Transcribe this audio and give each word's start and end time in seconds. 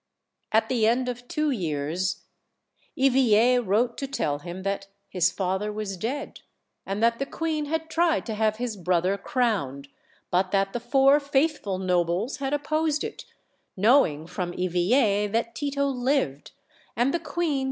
At 0.51 0.67
the 0.67 0.87
end 0.87 1.07
of 1.07 1.27
two 1.27 1.51
years 1.51 2.23
Eveille 2.97 3.61
wrote 3.63 3.99
to 3.99 4.07
tell 4.07 4.39
him 4.39 4.63
that 4.63 4.87
his 5.07 5.29
father 5.31 5.71
was 5.71 5.95
dead, 5.95 6.39
and 6.87 7.03
that 7.03 7.19
the 7.19 7.25
queen 7.27 7.65
had 7.65 7.87
tried 7.87 8.25
to 8.25 8.33
have 8.33 8.55
his 8.55 8.75
brother 8.77 9.15
crowned, 9.15 9.89
but 10.31 10.49
that 10.49 10.73
the 10.73 10.79
four 10.79 11.19
faithful 11.19 11.77
nobles 11.77 12.37
had 12.37 12.51
opposed 12.51 13.03
it, 13.03 13.25
knowing 13.77 14.25
from 14.25 14.53
Eveille 14.55 15.29
that 15.31 15.53
Tito 15.53 15.85
lived; 15.85 16.49
and 16.95 17.13
the 17.13 17.19
queer. 17.19 17.59